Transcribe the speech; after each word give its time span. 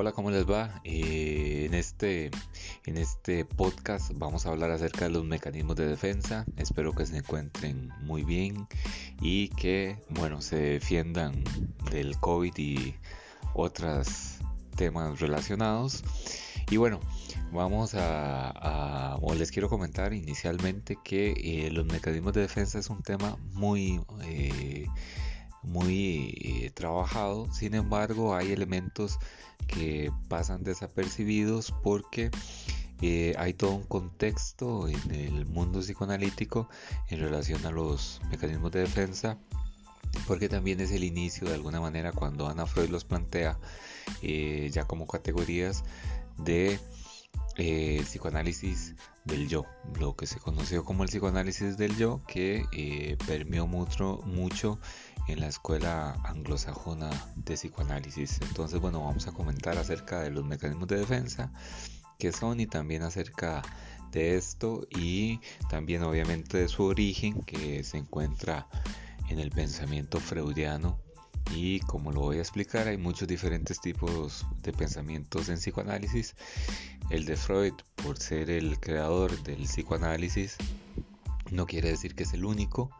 Hola, 0.00 0.12
¿cómo 0.12 0.30
les 0.30 0.50
va? 0.50 0.80
Eh, 0.82 1.66
en, 1.66 1.74
este, 1.74 2.30
en 2.86 2.96
este 2.96 3.44
podcast 3.44 4.12
vamos 4.14 4.46
a 4.46 4.48
hablar 4.48 4.70
acerca 4.70 5.04
de 5.04 5.10
los 5.10 5.26
mecanismos 5.26 5.76
de 5.76 5.86
defensa. 5.86 6.46
Espero 6.56 6.94
que 6.94 7.04
se 7.04 7.18
encuentren 7.18 7.90
muy 8.00 8.24
bien 8.24 8.66
y 9.20 9.48
que, 9.48 9.98
bueno, 10.08 10.40
se 10.40 10.56
defiendan 10.56 11.44
del 11.90 12.18
COVID 12.18 12.56
y 12.56 12.94
otros 13.52 14.38
temas 14.74 15.20
relacionados. 15.20 16.02
Y 16.70 16.78
bueno, 16.78 16.98
vamos 17.52 17.92
a, 17.94 19.18
o 19.20 19.34
les 19.34 19.52
quiero 19.52 19.68
comentar 19.68 20.14
inicialmente 20.14 20.96
que 21.04 21.32
eh, 21.32 21.70
los 21.72 21.84
mecanismos 21.84 22.32
de 22.32 22.40
defensa 22.40 22.78
es 22.78 22.88
un 22.88 23.02
tema 23.02 23.36
muy... 23.52 24.00
Eh, 24.24 24.86
muy 25.62 26.34
eh, 26.40 26.70
trabajado. 26.74 27.52
Sin 27.52 27.74
embargo, 27.74 28.34
hay 28.34 28.52
elementos 28.52 29.18
que 29.66 30.10
pasan 30.28 30.62
desapercibidos 30.64 31.72
porque 31.82 32.30
eh, 33.02 33.34
hay 33.38 33.54
todo 33.54 33.72
un 33.72 33.84
contexto 33.84 34.88
en 34.88 35.14
el 35.14 35.46
mundo 35.46 35.80
psicoanalítico 35.80 36.68
en 37.08 37.20
relación 37.20 37.64
a 37.64 37.70
los 37.70 38.20
mecanismos 38.30 38.72
de 38.72 38.80
defensa 38.80 39.38
porque 40.26 40.48
también 40.48 40.80
es 40.80 40.90
el 40.90 41.04
inicio 41.04 41.48
de 41.48 41.54
alguna 41.54 41.80
manera 41.80 42.12
cuando 42.12 42.48
Ana 42.48 42.66
Freud 42.66 42.90
los 42.90 43.04
plantea 43.04 43.58
eh, 44.22 44.68
ya 44.72 44.84
como 44.84 45.06
categorías 45.06 45.84
de 46.38 46.78
psicoanálisis 47.56 48.94
del 49.24 49.48
yo, 49.48 49.66
lo 49.98 50.16
que 50.16 50.26
se 50.26 50.38
conoció 50.38 50.84
como 50.84 51.02
el 51.02 51.08
psicoanálisis 51.08 51.76
del 51.76 51.96
yo, 51.96 52.22
que 52.26 52.64
eh, 52.72 53.16
permeó 53.26 53.66
mucho, 53.66 54.20
mucho 54.24 54.78
en 55.28 55.40
la 55.40 55.48
escuela 55.48 56.12
anglosajona 56.24 57.10
de 57.36 57.54
psicoanálisis. 57.54 58.40
Entonces, 58.42 58.80
bueno, 58.80 59.04
vamos 59.04 59.26
a 59.26 59.32
comentar 59.32 59.78
acerca 59.78 60.20
de 60.20 60.30
los 60.30 60.44
mecanismos 60.44 60.88
de 60.88 60.98
defensa 60.98 61.52
que 62.18 62.32
son 62.32 62.60
y 62.60 62.66
también 62.66 63.02
acerca 63.02 63.62
de 64.12 64.36
esto 64.36 64.86
y 64.90 65.40
también 65.68 66.02
obviamente 66.02 66.58
de 66.58 66.68
su 66.68 66.84
origen 66.84 67.42
que 67.42 67.82
se 67.82 67.96
encuentra 67.96 68.68
en 69.28 69.38
el 69.38 69.50
pensamiento 69.50 70.20
freudiano 70.20 71.00
y 71.54 71.80
como 71.80 72.12
lo 72.12 72.20
voy 72.20 72.38
a 72.38 72.40
explicar 72.40 72.88
hay 72.88 72.96
muchos 72.96 73.26
diferentes 73.28 73.80
tipos 73.80 74.46
de 74.62 74.72
pensamientos 74.72 75.48
en 75.48 75.56
psicoanálisis. 75.56 76.34
El 77.10 77.24
de 77.24 77.36
Freud 77.36 77.74
por 77.96 78.18
ser 78.18 78.50
el 78.50 78.78
creador 78.78 79.42
del 79.42 79.64
psicoanálisis 79.64 80.56
no 81.50 81.66
quiere 81.66 81.88
decir 81.88 82.14
que 82.14 82.22
es 82.22 82.32
el 82.32 82.44
único 82.44 82.90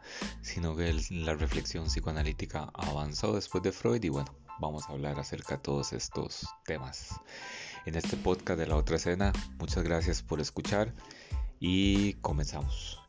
sino 0.41 0.75
que 0.75 0.93
la 1.09 1.35
reflexión 1.35 1.85
psicoanalítica 1.85 2.69
avanzó 2.73 3.33
después 3.33 3.63
de 3.63 3.71
Freud 3.71 4.03
y 4.03 4.09
bueno 4.09 4.35
vamos 4.59 4.87
a 4.87 4.93
hablar 4.93 5.19
acerca 5.19 5.55
de 5.55 5.61
todos 5.61 5.93
estos 5.93 6.45
temas 6.65 7.19
en 7.85 7.95
este 7.95 8.15
podcast 8.17 8.59
de 8.59 8.67
la 8.67 8.75
otra 8.75 8.97
escena. 8.97 9.33
Muchas 9.57 9.83
gracias 9.83 10.21
por 10.21 10.39
escuchar 10.39 10.93
y 11.59 12.13
comenzamos 12.15 13.00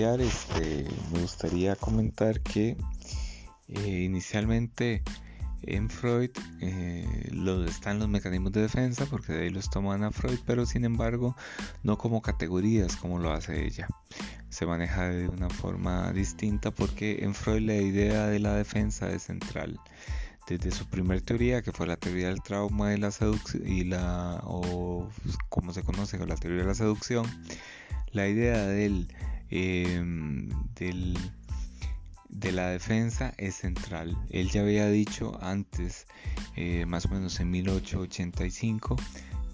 este, 0.00 0.86
me 1.12 1.20
gustaría 1.20 1.76
comentar 1.76 2.40
que 2.40 2.74
eh, 3.68 4.02
inicialmente 4.02 5.02
en 5.62 5.90
Freud 5.90 6.30
eh, 6.62 7.06
están 7.66 7.98
los 7.98 8.08
mecanismos 8.08 8.52
de 8.52 8.62
defensa, 8.62 9.04
porque 9.04 9.34
de 9.34 9.42
ahí 9.42 9.50
los 9.50 9.68
toman 9.68 10.02
a 10.02 10.10
Freud, 10.10 10.38
pero 10.46 10.64
sin 10.64 10.86
embargo 10.86 11.36
no 11.82 11.98
como 11.98 12.22
categorías 12.22 12.96
como 12.96 13.18
lo 13.18 13.30
hace 13.30 13.66
ella. 13.66 13.88
Se 14.48 14.64
maneja 14.64 15.10
de 15.10 15.28
una 15.28 15.50
forma 15.50 16.12
distinta 16.12 16.70
porque 16.70 17.18
en 17.20 17.34
Freud 17.34 17.66
la 17.66 17.76
idea 17.76 18.26
de 18.26 18.38
la 18.38 18.54
defensa 18.54 19.10
es 19.10 19.24
central. 19.24 19.78
Desde 20.48 20.70
su 20.70 20.86
primer 20.86 21.20
teoría, 21.20 21.60
que 21.60 21.72
fue 21.72 21.86
la 21.86 21.96
teoría 21.96 22.28
del 22.28 22.42
trauma 22.42 22.94
y 22.94 22.96
la 22.96 23.10
seducción, 23.10 23.68
y 23.68 23.84
la, 23.84 24.40
o 24.44 25.06
como 25.50 25.74
se 25.74 25.82
conoce, 25.82 26.18
la 26.26 26.36
teoría 26.36 26.62
de 26.62 26.68
la 26.68 26.74
seducción, 26.74 27.26
la 28.12 28.26
idea 28.26 28.66
del, 28.66 29.08
em, 29.50 30.48
del, 30.74 31.18
de 32.28 32.52
la 32.52 32.68
defensa 32.68 33.34
es 33.36 33.56
central. 33.56 34.16
Él 34.30 34.50
ya 34.50 34.62
había 34.62 34.88
dicho 34.88 35.38
antes, 35.42 36.06
eh, 36.56 36.86
más 36.86 37.06
o 37.06 37.10
menos 37.10 37.40
en 37.40 37.50
1885, 37.50 38.96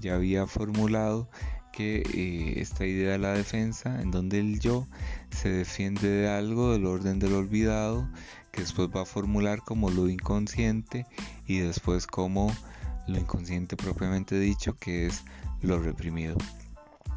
ya 0.01 0.15
había 0.15 0.47
formulado 0.47 1.29
que 1.73 2.03
eh, 2.15 2.61
esta 2.61 2.87
idea 2.87 3.13
de 3.13 3.19
la 3.19 3.33
defensa, 3.33 4.01
en 4.01 4.11
donde 4.11 4.41
el 4.41 4.61
yo 4.61 4.87
se 5.31 5.51
defiende 5.51 6.09
de 6.09 6.29
algo 6.29 6.73
del 6.73 6.87
orden 6.87 7.19
del 7.19 7.35
olvidado, 7.35 8.09
que 8.51 8.63
después 8.63 8.89
va 8.89 9.03
a 9.03 9.05
formular 9.05 9.61
como 9.63 9.91
lo 9.91 10.09
inconsciente 10.09 11.05
y 11.47 11.59
después 11.59 12.07
como 12.07 12.51
lo 13.07 13.19
inconsciente 13.19 13.77
propiamente 13.77 14.39
dicho, 14.39 14.79
que 14.79 15.07
es 15.07 15.25
lo 15.61 15.79
reprimido. 15.79 16.37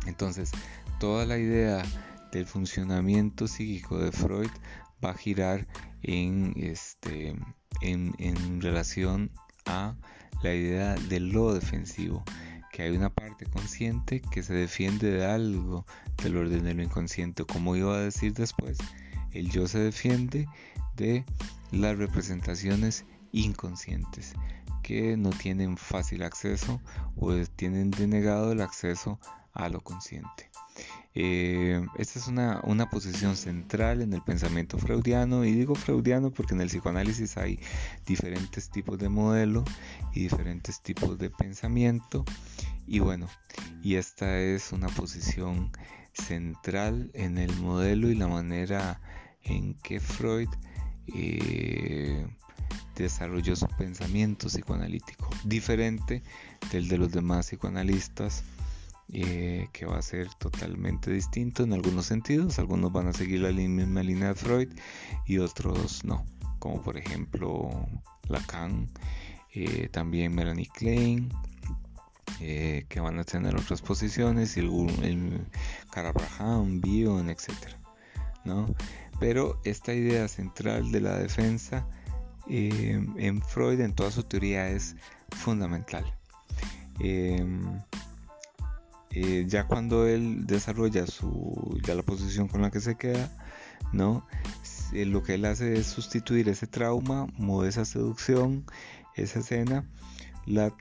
Entonces, 0.06 0.52
toda 1.00 1.26
la 1.26 1.38
idea 1.38 1.84
del 2.32 2.46
funcionamiento 2.46 3.48
psíquico 3.48 3.98
de 3.98 4.12
Freud 4.12 4.50
va 5.04 5.12
a 5.12 5.18
girar 5.18 5.68
en, 6.02 6.54
este, 6.58 7.36
en, 7.82 8.62
relación 8.62 9.32
a 9.66 9.96
la 10.44 10.54
idea 10.54 10.96
del 10.96 11.30
lo 11.30 11.54
defensivo, 11.54 12.24
que 12.72 12.84
hay 12.84 12.96
una 12.96 13.10
parte 13.10 13.46
consciente 13.46 14.22
que 14.22 14.44
se 14.44 14.54
defiende 14.54 15.12
de 15.12 15.26
algo 15.26 15.86
del 16.22 16.38
orden 16.38 16.64
de 16.64 16.74
lo 16.74 16.84
inconsciente, 16.84 17.46
como 17.46 17.76
iba 17.76 17.96
a 17.96 18.02
decir 18.02 18.34
después, 18.34 18.78
el 19.32 19.50
yo 19.50 19.68
se 19.68 19.80
defiende 19.80 20.48
de 20.96 21.26
las 21.72 21.98
representaciones 21.98 23.06
inconscientes 23.32 24.34
que 24.84 25.18
no 25.18 25.30
tienen 25.30 25.78
fácil 25.78 26.24
acceso 26.24 26.82
o 27.16 27.36
tienen 27.56 27.92
denegado 27.92 28.52
el 28.52 28.62
acceso 28.62 29.20
a 29.54 29.70
lo 29.70 29.82
consciente. 29.82 30.50
Eh, 31.16 31.84
esta 31.98 32.20
es 32.20 32.28
una, 32.28 32.90
posición 32.92 33.36
central 33.36 34.02
en 34.02 34.14
el 34.14 34.22
pensamiento 34.22 34.78
freudiano 34.78 35.44
y 35.44 35.54
digo 35.54 35.74
freudiano 35.74 36.32
porque 36.32 36.54
en 36.54 36.62
el 36.62 36.70
psicoanálisis 36.70 37.36
hay 37.38 37.60
diferentes 38.06 38.70
tipos 38.70 39.00
de 39.00 39.10
modelo 39.10 39.66
y 40.14 40.22
diferentes 40.22 40.82
tipos 40.82 41.18
de 41.18 41.32
pensamiento 41.32 42.26
y 42.86 43.00
bueno, 43.00 43.28
y 43.82 43.96
esta 43.96 44.40
es 44.40 44.72
una 44.72 44.88
posición 44.88 45.72
central 46.14 47.10
en 47.14 47.38
el 47.38 47.56
modelo 47.58 48.10
y 48.10 48.16
la 48.16 48.28
manera 48.28 49.02
en 49.44 49.76
que 49.76 50.00
Freud 50.00 50.50
eh, 51.08 52.28
desarrolló 52.96 53.56
su 53.56 53.68
pensamiento 53.78 54.48
psicoanalítico, 54.48 55.30
diferente 55.44 56.24
del 56.72 56.88
de 56.88 56.98
los 56.98 57.12
demás 57.12 57.48
psicoanalistas 57.48 58.44
eh, 59.12 59.68
que 59.74 59.86
va 59.86 59.98
a 59.98 60.02
ser 60.02 60.28
totalmente 60.36 61.12
distinto 61.12 61.64
en 61.64 61.74
algunos 61.74 62.06
sentidos. 62.06 62.60
Algunos 62.60 62.92
van 62.92 63.08
a 63.08 63.14
seguir 63.14 63.42
la 63.42 63.52
misma 63.52 64.04
línea 64.04 64.30
de 64.30 64.36
Freud 64.36 64.70
y 65.26 65.40
otros 65.40 66.06
no, 66.06 66.26
como 66.60 66.82
por 66.82 66.98
ejemplo 66.98 67.88
Lacan, 68.28 68.88
eh, 69.54 69.90
también 69.92 70.36
Melanie 70.36 70.70
Klein, 70.74 71.30
eh, 72.40 72.86
que 72.88 73.00
van 73.00 73.18
a 73.18 73.24
tener 73.24 73.56
otras 73.56 73.82
posiciones, 73.82 74.56
el, 74.58 74.70
el 75.02 75.48
Bion, 76.82 77.30
etc. 77.30 77.50
¿no? 78.46 78.68
Pero 79.20 79.60
esta 79.64 79.94
idea 79.94 80.28
central 80.28 80.92
de 80.92 81.02
la 81.02 81.18
defensa 81.18 81.88
en 82.48 83.42
Freud, 83.44 83.80
en 83.80 83.94
toda 83.94 84.10
su 84.12 84.24
teoría, 84.24 84.70
es 84.70 84.96
fundamental. 85.32 86.06
Eh, 87.00 87.46
ya 89.48 89.66
cuando 89.66 90.08
él 90.08 90.46
desarrolla 90.46 91.08
su 91.08 91.80
ya 91.84 91.96
la 91.96 92.04
posición 92.04 92.48
con 92.48 92.62
la 92.62 92.72
que 92.72 92.80
se 92.80 92.96
queda 92.96 93.32
no 93.92 94.26
eh, 94.94 95.06
lo 95.06 95.24
que 95.24 95.36
él 95.36 95.46
hace 95.46 95.74
es 95.74 95.88
sustituir 95.88 96.50
ese 96.50 96.68
trauma 96.68 97.28
esa 97.66 97.86
seducción 97.86 98.66
esa 99.16 99.40
escena 99.40 99.86
la, 100.46 100.74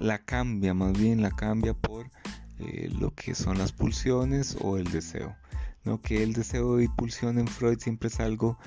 la, 0.00 0.18
cambia 0.18 0.74
más 0.74 0.92
bien 0.92 1.22
la 1.22 1.30
cambia 1.30 1.74
por 1.74 2.10
eh, 2.58 2.90
lo 2.98 3.14
que 3.14 3.34
son 3.34 3.58
las 3.58 3.72
pulsiones 3.72 4.56
o 4.60 4.76
el 4.76 4.90
deseo 4.90 5.34
no 5.84 6.00
que 6.00 6.22
el 6.22 6.32
deseo 6.32 6.80
y 6.80 6.88
pulsión 6.88 7.38
en 7.38 7.48
Freud 7.48 7.78
siempre 7.78 8.08
es 8.08 8.20
algo 8.20 8.58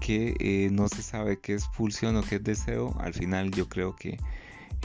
que 0.00 0.68
no 0.72 0.88
se 0.88 1.02
sabe 1.02 1.38
qué 1.38 1.54
es 1.54 1.68
pulsión 1.68 2.16
o 2.16 2.22
qué 2.22 2.36
es 2.36 2.42
deseo. 2.42 2.96
Al 2.98 3.14
final 3.14 3.50
yo 3.52 3.68
creo 3.68 3.94
que 3.94 4.18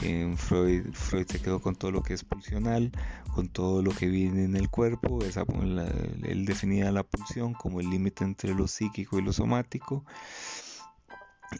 En 0.02 0.36
Freud, 0.36 0.92
Freud 0.92 1.26
se 1.26 1.40
quedó 1.40 1.60
con 1.60 1.74
todo 1.74 1.90
lo 1.90 2.02
que 2.02 2.14
es 2.14 2.22
pulsional, 2.22 2.92
con 3.34 3.48
todo 3.48 3.82
lo 3.82 3.92
que 3.92 4.06
viene 4.08 4.44
en 4.44 4.56
el 4.56 4.68
cuerpo. 4.68 5.18
Él 5.22 6.44
definía 6.44 6.92
la 6.92 7.02
pulsión 7.02 7.54
como 7.54 7.80
el 7.80 7.88
límite 7.88 8.24
entre 8.24 8.54
lo 8.54 8.68
psíquico 8.68 9.18
y 9.18 9.22
lo 9.22 9.32
somático. 9.32 10.04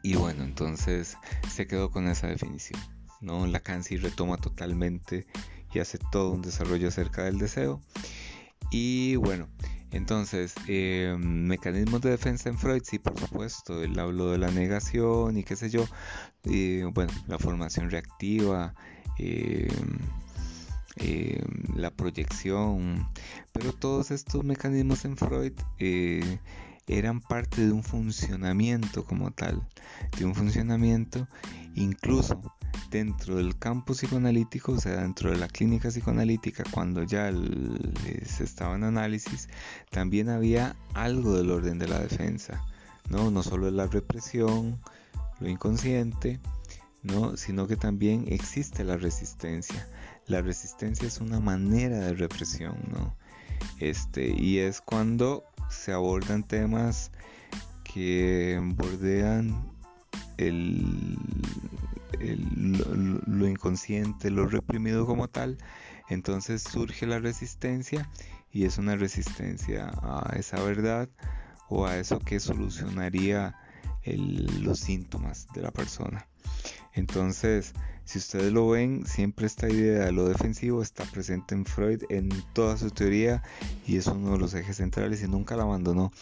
Y 0.03 0.17
bueno, 0.17 0.45
entonces 0.45 1.17
se 1.49 1.67
quedó 1.67 1.91
con 1.91 2.09
esa 2.09 2.27
definición. 2.27 2.81
¿no? 3.21 3.47
Lacan 3.47 3.83
sí 3.83 3.97
retoma 3.97 4.37
totalmente 4.37 5.27
y 5.73 5.79
hace 5.79 5.99
todo 6.13 6.33
un 6.33 6.43
desarrollo 6.43 6.89
acerca 6.89 7.25
del 7.25 7.39
deseo. 7.39 7.81
Y 8.71 9.17
bueno, 9.17 9.49
entonces, 9.93 10.55
eh, 10.67 11.17
mecanismos 11.19 12.01
de 12.01 12.11
defensa 12.11 12.49
en 12.49 12.59
Freud, 12.59 12.83
sí, 12.85 12.99
por 12.99 13.19
supuesto, 13.19 13.83
él 13.83 13.99
habló 13.99 14.31
de 14.31 14.39
la 14.39 14.51
negación 14.51 15.37
y 15.39 15.45
qué 15.45 15.57
sé 15.57 15.71
yo, 15.71 15.87
bueno, 16.93 17.13
la 17.29 17.39
formación 17.39 17.91
reactiva, 17.91 18.75
eh, 19.19 19.69
eh, 20.97 21.43
la 21.75 21.91
proyección, 21.91 23.09
pero 23.53 23.73
todos 23.73 24.11
estos 24.11 24.45
mecanismos 24.45 25.05
en 25.05 25.17
Freud 25.17 25.53
eran 26.89 27.21
parte 27.21 27.67
de 27.67 27.73
un 27.73 27.83
funcionamiento 27.83 29.05
como 29.05 29.31
tal, 29.31 29.67
de 30.19 30.25
un 30.25 30.35
funcionamiento 30.35 31.29
incluso 31.75 32.41
dentro 32.91 33.37
del 33.37 33.59
campo 33.59 33.93
psicoanalítico, 33.95 34.73
o 34.73 34.81
sea, 34.81 35.03
dentro 35.03 35.31
de 35.31 35.37
la 35.37 35.49
clínica 35.49 35.89
psicoanalítica, 35.89 36.65
cuando 36.71 37.03
ya 37.03 37.31
se 38.25 38.45
estaba 38.45 38.75
en 38.75 38.85
análisis, 38.85 39.49
también 39.91 40.29
había 40.29 40.77
algo 40.95 41.37
del 41.37 41.51
orden 41.51 41.79
de 41.79 41.89
la 41.89 41.99
defensa, 41.99 42.65
¿no? 43.09 43.31
No 43.31 43.43
solo 43.43 43.71
la 43.71 43.87
represión, 43.87 44.81
lo 45.41 45.49
inconsciente, 45.49 46.41
¿no? 47.03 47.37
Sino 47.37 47.67
que 47.67 47.77
también 47.77 48.25
existe 48.29 48.85
la 48.85 48.97
resistencia. 48.97 49.89
La 50.27 50.43
resistencia 50.43 51.07
es 51.07 51.21
una 51.21 51.41
manera 51.41 51.99
de 51.99 52.15
represión, 52.15 52.77
¿no? 52.91 53.15
Este, 53.79 54.29
y 54.29 54.59
es 54.59 54.81
cuando 54.81 55.45
se 55.71 55.93
abordan 55.93 56.43
temas 56.43 57.11
que 57.85 58.61
bordean 58.77 59.73
el, 60.37 61.19
lo, 62.19 63.49
inconsciente, 63.49 64.31
lo 64.31 64.47
reprimido 64.47 65.07
como 65.07 65.29
tal, 65.29 65.59
entonces 66.09 66.63
surge 66.63 67.07
la 67.07 67.19
resistencia 67.19 68.09
y 68.53 68.65
es 68.65 68.79
una 68.79 68.97
resistencia 68.97 69.91
a 70.03 70.35
esa 70.37 70.63
verdad 70.63 71.09
o 71.69 71.87
a 71.87 71.99
eso 71.99 72.19
que 72.21 72.41
solucionaría 72.41 73.57
los 74.05 74.79
síntomas 74.79 75.49
de 75.55 75.63
la 75.63 75.73
persona. 75.73 76.27
Entonces, 76.93 77.75
si 78.05 78.19
ustedes 78.19 78.53
lo 78.53 78.69
ven, 78.69 79.05
siempre 79.05 79.47
esta 79.47 79.69
idea 79.69 80.05
de 80.05 80.13
lo 80.13 80.29
defensivo 80.29 80.81
está 80.81 81.05
presente 81.05 81.55
en 81.55 81.67
Freud 81.67 82.05
en 82.09 82.29
toda 82.53 82.77
su 82.79 82.91
teoría 82.91 83.43
y 83.87 83.97
es 83.97 84.07
uno 84.07 84.33
de 84.33 84.39
los 84.39 84.55
ejes 84.55 84.77
centrales 84.77 85.23
y 85.23 85.29
nunca 85.29 85.57
la 85.57 85.65
abandonó 85.65 86.13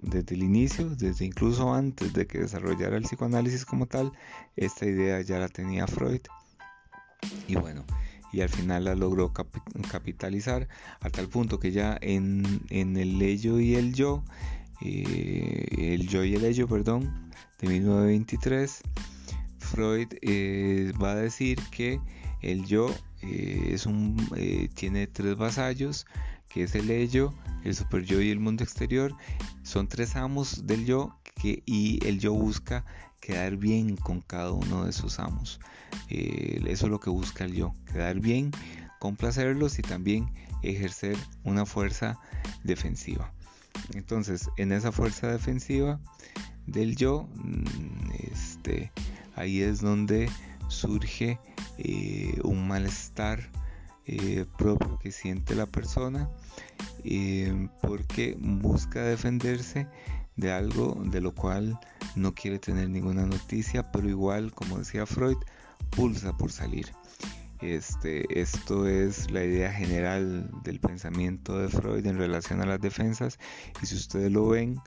desde 0.00 0.34
el 0.34 0.42
inicio, 0.42 0.90
desde 0.90 1.24
incluso 1.24 1.72
antes 1.72 2.12
de 2.12 2.26
que 2.26 2.38
desarrollara 2.38 2.96
el 2.96 3.04
psicoanálisis 3.04 3.64
como 3.64 3.86
tal, 3.86 4.12
esta 4.56 4.86
idea 4.86 5.20
ya 5.20 5.38
la 5.38 5.48
tenía 5.48 5.86
Freud. 5.86 6.20
Y 7.48 7.56
bueno, 7.56 7.84
y 8.34 8.40
al 8.40 8.48
final 8.48 8.84
la 8.84 8.96
logró 8.96 9.32
capitalizar 9.32 10.66
a 11.00 11.08
tal 11.08 11.28
punto 11.28 11.60
que 11.60 11.70
ya 11.70 11.96
en, 12.00 12.66
el 12.68 13.22
ello 13.22 13.60
y 13.60 13.76
el 13.76 13.94
yo, 13.94 14.24
eh, 14.80 15.94
el 15.94 16.08
yo 16.08 16.24
y 16.24 16.34
el 16.34 16.44
ello, 16.44 16.66
perdón, 16.66 17.30
de 17.60 17.68
1923, 17.68 18.82
Freud 19.58 20.08
eh, 20.20 20.92
va 21.00 21.12
a 21.12 21.14
decir 21.14 21.60
que 21.70 22.00
el 22.42 22.64
yo 22.66 22.92
eh, 23.22 23.70
es 23.70 23.86
un, 23.86 24.16
tiene 24.74 25.06
tres 25.06 25.36
vasallos, 25.36 26.04
que 26.54 26.62
es 26.62 26.76
el 26.76 26.88
ello, 26.92 27.34
el 27.64 27.74
super 27.74 28.04
yo 28.04 28.20
y 28.20 28.30
el 28.30 28.38
mundo 28.38 28.62
exterior, 28.62 29.12
son 29.64 29.88
tres 29.88 30.14
amos 30.14 30.68
del 30.68 30.86
yo 30.86 31.18
que, 31.34 31.64
y 31.66 31.98
el 32.06 32.20
yo 32.20 32.32
busca 32.32 32.84
quedar 33.20 33.56
bien 33.56 33.96
con 33.96 34.20
cada 34.20 34.52
uno 34.52 34.84
de 34.84 34.90
esos 34.90 35.18
amos. 35.18 35.58
Eh, 36.10 36.62
eso 36.68 36.86
es 36.86 36.90
lo 36.92 37.00
que 37.00 37.10
busca 37.10 37.44
el 37.44 37.54
yo, 37.54 37.74
quedar 37.92 38.20
bien, 38.20 38.52
complacerlos 39.00 39.80
y 39.80 39.82
también 39.82 40.30
ejercer 40.62 41.16
una 41.42 41.66
fuerza 41.66 42.20
defensiva. 42.62 43.32
Entonces, 43.92 44.48
en 44.56 44.70
esa 44.70 44.92
fuerza 44.92 45.32
defensiva 45.32 45.98
del 46.68 46.94
yo, 46.94 47.28
mm, 47.34 48.12
este, 48.32 48.92
ahí 49.34 49.60
es 49.60 49.80
donde 49.80 50.30
surge 50.68 51.40
eh, 51.78 52.38
un 52.44 52.68
malestar 52.68 53.50
eh, 54.06 54.44
propio 54.58 54.98
que 54.98 55.10
siente 55.10 55.54
la 55.54 55.66
persona 55.66 56.28
eh, 57.04 57.68
porque 57.82 58.36
busca 58.38 59.02
defenderse 59.02 59.86
de 60.36 60.52
algo 60.52 61.00
de 61.06 61.20
lo 61.20 61.34
cual 61.34 61.78
no 62.16 62.34
quiere 62.34 62.58
tener 62.58 62.90
ninguna 62.90 63.24
noticia, 63.26 63.90
pero 63.92 64.08
igual, 64.08 64.52
como 64.52 64.78
decía 64.78 65.06
Freud, 65.06 65.36
pulsa 65.90 66.36
por 66.36 66.52
salir. 66.52 66.88
Este, 67.60 68.40
esto 68.40 68.86
es 68.86 69.30
la 69.30 69.44
idea 69.44 69.72
general 69.72 70.50
del 70.64 70.80
pensamiento 70.80 71.58
de 71.58 71.68
Freud 71.68 72.04
en 72.04 72.18
relación 72.18 72.60
a 72.60 72.66
las 72.66 72.80
defensas 72.80 73.38
y 73.80 73.86
si 73.86 73.94
ustedes 73.94 74.30
lo 74.30 74.48
ven, 74.48 74.80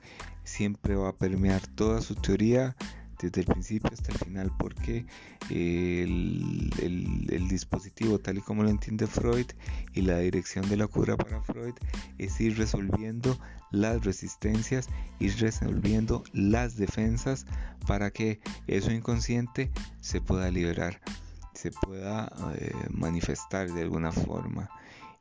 siempre 0.44 0.94
va 0.94 1.08
a 1.08 1.16
permear 1.16 1.66
toda 1.66 2.00
su 2.02 2.14
teoría 2.14 2.76
desde 3.20 3.40
el 3.40 3.46
principio 3.46 3.90
hasta 3.92 4.12
el 4.12 4.18
final 4.18 4.52
porque 4.58 5.06
el, 5.50 6.70
el, 7.30 7.48
dispositivo 7.48 8.18
tal 8.18 8.38
y 8.38 8.40
como 8.40 8.62
lo 8.62 8.68
entiende 8.68 9.06
Freud 9.06 9.46
y 9.94 10.02
la 10.02 10.18
dirección 10.18 10.68
de 10.68 10.76
la 10.76 10.86
cura 10.86 11.16
para 11.16 11.42
Freud 11.42 11.74
es 12.18 12.40
ir 12.40 12.58
resolviendo 12.58 13.38
las 13.70 14.04
resistencias, 14.04 14.88
ir 15.18 15.36
resolviendo 15.38 16.22
las 16.32 16.76
defensas 16.76 17.46
para 17.86 18.10
que 18.10 18.40
eso 18.66 18.92
inconsciente 18.92 19.70
se 20.00 20.20
pueda 20.20 20.50
liberar, 20.50 21.00
se 21.54 21.70
pueda 21.70 22.30
eh, 22.56 22.72
manifestar 22.90 23.72
de 23.72 23.82
alguna 23.82 24.12
forma. 24.12 24.70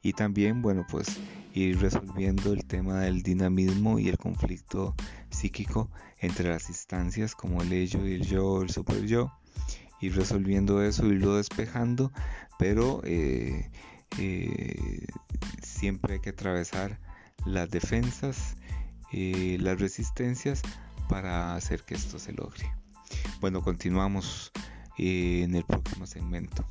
Y 0.04 0.14
también 0.14 0.62
bueno 0.62 0.86
pues 0.90 1.20
ir 1.58 1.80
resolviendo 1.80 2.54
el 2.54 2.66
tema 2.66 3.00
del 3.02 3.24
dinamismo 3.24 4.00
y 4.00 4.10
el 4.10 4.18
conflicto 4.18 4.96
psíquico 5.30 5.90
entre 6.20 6.50
las 6.50 6.70
instancias 6.70 7.36
como 7.36 7.62
el 7.62 7.74
ello 7.74 8.06
y 8.06 8.14
el 8.14 8.26
yo, 8.26 8.62
el 8.62 8.70
super 8.70 9.06
yo, 9.06 9.32
ir 10.00 10.16
resolviendo 10.16 10.84
eso, 10.84 11.06
irlo 11.08 11.36
despejando, 11.36 12.12
pero 12.60 13.02
eh, 13.04 13.70
eh, 14.20 15.08
siempre 15.62 16.16
hay 16.16 16.20
que 16.20 16.30
atravesar 16.30 17.00
las 17.46 17.70
defensas, 17.70 18.56
eh, 19.12 19.58
las 19.60 19.80
resistencias 19.80 20.62
para 21.10 21.56
hacer 21.56 21.84
que 21.84 21.96
esto 21.96 22.20
se 22.20 22.34
logre. 22.34 22.72
Bueno, 23.40 23.62
continuamos 23.62 24.52
en 24.98 25.56
el 25.56 25.64
próximo 25.64 26.06
segmento. 26.06 26.66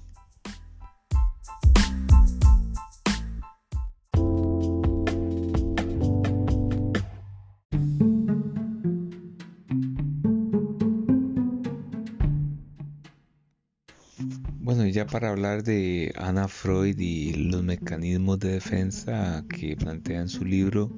Ya 14.96 15.06
para 15.06 15.28
hablar 15.28 15.62
de 15.62 16.14
Anna 16.16 16.48
Freud 16.48 16.98
y 16.98 17.34
los 17.34 17.62
mecanismos 17.62 18.38
de 18.38 18.52
defensa 18.52 19.44
que 19.46 19.76
plantea 19.76 20.22
en 20.22 20.30
su 20.30 20.46
libro, 20.46 20.90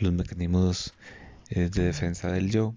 Los 0.00 0.12
mecanismos 0.12 0.94
eh, 1.50 1.70
de 1.72 1.84
defensa 1.84 2.32
del 2.32 2.50
yo, 2.50 2.74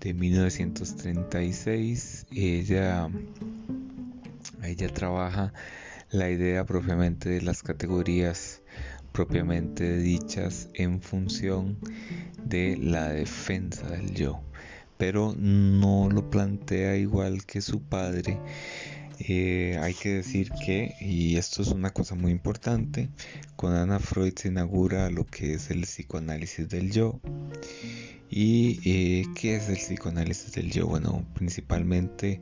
de 0.00 0.14
1936, 0.14 2.26
ella, 2.32 3.08
ella 4.64 4.88
trabaja 4.88 5.52
la 6.10 6.28
idea 6.28 6.66
propiamente 6.66 7.28
de 7.28 7.42
las 7.42 7.62
categorías 7.62 8.62
propiamente 9.12 9.96
dichas 9.96 10.70
en 10.74 11.00
función 11.00 11.78
de 12.44 12.76
la 12.78 13.10
defensa 13.10 13.88
del 13.90 14.12
yo 14.12 14.42
pero 15.02 15.34
no 15.36 16.08
lo 16.10 16.30
plantea 16.30 16.96
igual 16.96 17.44
que 17.44 17.60
su 17.60 17.82
padre 17.82 18.38
eh, 19.28 19.78
hay 19.80 19.94
que 19.94 20.14
decir 20.14 20.50
que, 20.64 20.94
y 21.00 21.36
esto 21.36 21.62
es 21.62 21.68
una 21.68 21.90
cosa 21.90 22.14
muy 22.14 22.32
importante, 22.32 23.08
con 23.56 23.72
Ana 23.72 24.00
Freud 24.00 24.32
se 24.36 24.48
inaugura 24.48 25.10
lo 25.10 25.26
que 25.26 25.54
es 25.54 25.70
el 25.70 25.82
psicoanálisis 25.82 26.68
del 26.68 26.90
yo. 26.90 27.20
¿Y 28.30 28.80
eh, 28.84 29.26
qué 29.34 29.56
es 29.56 29.68
el 29.68 29.76
psicoanálisis 29.76 30.52
del 30.52 30.70
yo? 30.72 30.86
Bueno, 30.88 31.24
principalmente 31.34 32.40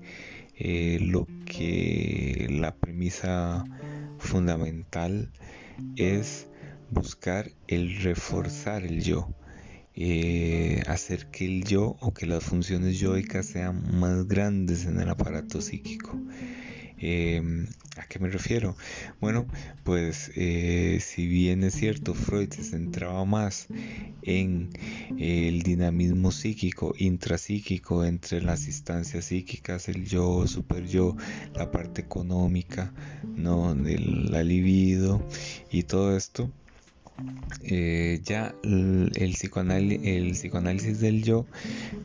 eh, 0.56 0.98
lo 1.02 1.26
que 1.44 2.46
la 2.50 2.74
premisa 2.74 3.64
fundamental 4.18 5.30
es 5.96 6.46
buscar 6.90 7.50
el 7.68 8.00
reforzar 8.02 8.84
el 8.84 9.02
yo. 9.02 9.28
hacer 10.86 11.26
que 11.30 11.44
el 11.44 11.64
yo 11.64 11.96
o 12.00 12.14
que 12.14 12.26
las 12.26 12.42
funciones 12.42 12.98
yoicas 12.98 13.46
sean 13.46 13.98
más 13.98 14.26
grandes 14.26 14.86
en 14.86 14.98
el 14.98 15.10
aparato 15.10 15.60
psíquico. 15.60 16.18
Em, 17.00 17.66
¿A 17.96 18.06
qué 18.06 18.18
me 18.18 18.28
refiero? 18.28 18.76
Bueno, 19.20 19.46
pues 19.84 20.30
eh, 20.36 20.98
si 21.00 21.26
bien 21.26 21.64
es 21.64 21.74
cierto, 21.74 22.14
Freud 22.14 22.50
se 22.50 22.62
centraba 22.62 23.24
más 23.24 23.66
en 24.22 24.70
el 25.18 25.62
dinamismo 25.62 26.30
psíquico, 26.30 26.94
intrapsíquico 26.98 28.04
entre 28.04 28.42
las 28.42 28.66
instancias 28.66 29.24
psíquicas, 29.26 29.88
el 29.88 30.04
yo, 30.06 30.46
super 30.46 30.86
yo, 30.86 31.16
la 31.54 31.70
parte 31.70 32.02
económica, 32.02 32.92
¿no? 33.24 33.74
la 33.74 34.42
libido 34.42 35.26
y 35.70 35.82
todo 35.84 36.16
esto, 36.16 36.50
eh, 37.62 38.20
ya 38.24 38.54
el, 38.62 39.12
el, 39.14 39.32
psicoanálisis 39.34 41.00
del 41.00 41.22
yo 41.22 41.46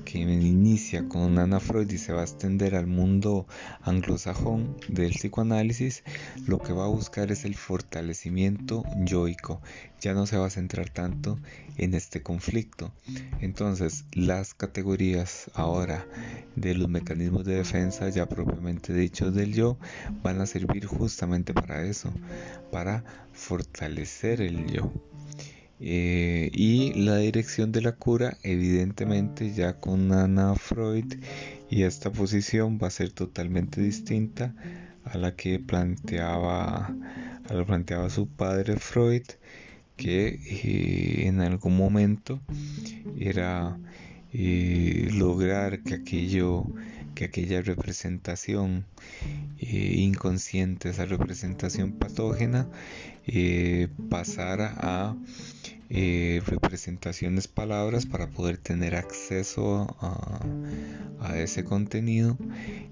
que 0.03 0.19
inicia 0.19 1.07
con 1.07 1.39
Ana 1.39 1.59
Freud 1.59 1.89
y 1.91 1.97
se 1.97 2.13
va 2.13 2.21
a 2.21 2.23
extender 2.23 2.75
al 2.75 2.87
mundo 2.87 3.47
anglosajón 3.81 4.77
del 4.89 5.11
psicoanálisis, 5.11 6.03
lo 6.45 6.59
que 6.59 6.73
va 6.73 6.85
a 6.85 6.89
buscar 6.89 7.31
es 7.31 7.45
el 7.45 7.55
fortalecimiento 7.55 8.83
yoico. 9.05 9.61
Ya 10.01 10.13
no 10.13 10.27
se 10.27 10.37
va 10.37 10.47
a 10.47 10.49
centrar 10.49 10.89
tanto 10.89 11.39
en 11.77 11.93
este 11.93 12.21
conflicto. 12.21 12.93
Entonces, 13.41 14.05
las 14.13 14.53
categorías 14.53 15.49
ahora 15.53 16.05
de 16.55 16.75
los 16.75 16.89
mecanismos 16.89 17.45
de 17.45 17.55
defensa, 17.55 18.09
ya 18.09 18.27
propiamente 18.27 18.93
dichos 18.93 19.33
del 19.33 19.53
yo, 19.53 19.77
van 20.21 20.41
a 20.41 20.45
servir 20.45 20.85
justamente 20.85 21.53
para 21.53 21.83
eso, 21.83 22.13
para 22.71 23.03
fortalecer 23.33 24.41
el 24.41 24.65
yo. 24.67 24.91
Eh, 25.79 26.51
y 26.53 26.93
la 26.93 27.17
dirección 27.17 27.71
de 27.71 27.81
la 27.81 27.93
cura, 27.93 28.37
evidentemente, 28.43 29.53
ya 29.53 29.79
con 29.79 30.11
Ana 30.13 30.55
Freud 30.55 31.15
y 31.69 31.83
esta 31.83 32.11
posición 32.11 32.79
va 32.81 32.87
a 32.87 32.91
ser 32.91 33.11
totalmente 33.11 33.81
distinta 33.81 34.55
a 35.03 35.17
la 35.17 35.35
que 35.35 35.59
planteaba, 35.59 36.95
planteaba 37.67 38.09
su 38.09 38.27
padre 38.27 38.77
Freud, 38.77 39.23
que 39.97 40.27
eh, 40.27 41.27
en 41.27 41.41
algún 41.41 41.77
momento 41.77 42.39
era 43.17 43.77
eh, 44.33 45.09
lograr 45.13 45.81
que 45.83 45.95
aquello 45.95 46.65
que 47.15 47.25
aquella 47.25 47.61
representación 47.61 48.85
inconsciente, 49.57 50.89
esa 50.89 51.05
representación 51.05 51.93
patógena, 51.93 52.67
pasara 54.09 54.75
a 54.77 55.15
eh, 55.89 56.41
representaciones 56.47 57.47
palabras 57.47 58.07
para 58.07 58.27
poder 58.27 58.57
tener 58.57 58.95
acceso 58.95 59.95
a, 60.01 61.37
ese 61.37 61.63
contenido 61.63 62.37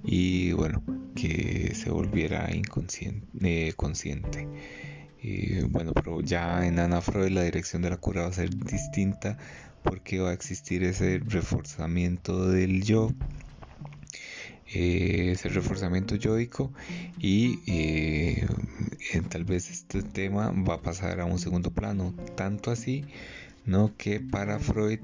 y 0.04 0.52
bueno 0.54 0.84
que 1.16 1.74
se 1.76 1.90
volviera 1.90 2.50
inconsciente 2.54 4.48
eh, 5.24 5.66
bueno 5.70 5.94
pero 5.94 6.20
ya 6.22 6.66
en 6.66 6.80
Ana 6.80 7.02
Freud 7.02 7.30
la 7.30 7.44
dirección 7.44 7.82
de 7.82 7.90
la 7.90 7.98
cura 7.98 8.24
va 8.24 8.28
a 8.28 8.34
ser 8.34 8.50
distinta 8.50 9.38
porque 9.82 10.20
va 10.20 10.32
a 10.32 10.34
existir 10.34 10.84
ese 10.84 11.20
reforzamiento 11.20 12.50
del 12.50 12.84
yo 12.84 13.10
eh, 14.74 15.32
ese 15.32 15.48
reforzamiento 15.48 16.16
yoico 16.16 16.74
y 17.20 17.60
eh, 17.68 18.46
tal 19.30 19.46
vez 19.46 19.70
este 19.70 20.04
tema 20.04 20.52
va 20.52 20.76
a 20.76 20.82
pasar 20.82 21.22
a 21.22 21.26
un 21.26 21.40
segundo 21.40 21.72
plano 21.72 22.14
tanto 22.36 22.70
así 22.70 23.06
no 23.66 23.96
que 23.98 24.20
para 24.20 24.60
Freud 24.60 25.00